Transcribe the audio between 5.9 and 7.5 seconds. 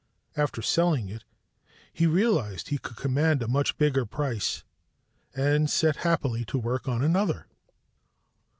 happily to work on another.